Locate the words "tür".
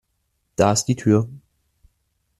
0.95-1.29